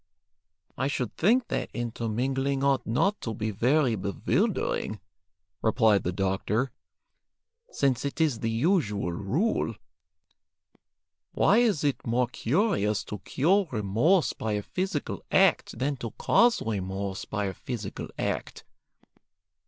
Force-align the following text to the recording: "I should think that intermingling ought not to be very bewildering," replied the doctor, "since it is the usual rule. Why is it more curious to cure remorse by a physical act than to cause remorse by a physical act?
"I 0.79 0.87
should 0.87 1.15
think 1.15 1.49
that 1.49 1.69
intermingling 1.75 2.63
ought 2.63 2.87
not 2.87 3.21
to 3.21 3.35
be 3.35 3.51
very 3.51 3.95
bewildering," 3.95 4.99
replied 5.61 6.01
the 6.01 6.11
doctor, 6.11 6.71
"since 7.69 8.03
it 8.03 8.19
is 8.19 8.39
the 8.39 8.49
usual 8.49 9.11
rule. 9.13 9.75
Why 11.33 11.59
is 11.59 11.83
it 11.83 12.03
more 12.07 12.25
curious 12.29 13.03
to 13.03 13.19
cure 13.19 13.67
remorse 13.71 14.33
by 14.33 14.53
a 14.53 14.63
physical 14.63 15.23
act 15.31 15.77
than 15.77 15.97
to 15.97 16.09
cause 16.17 16.63
remorse 16.63 17.25
by 17.25 17.45
a 17.45 17.53
physical 17.53 18.07
act? 18.17 18.63